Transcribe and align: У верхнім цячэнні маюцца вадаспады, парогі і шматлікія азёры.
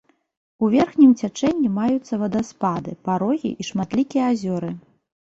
У 0.63 0.69
верхнім 0.75 1.11
цячэнні 1.21 1.69
маюцца 1.77 2.21
вадаспады, 2.23 2.97
парогі 3.11 3.55
і 3.61 3.71
шматлікія 3.73 4.23
азёры. 4.35 4.77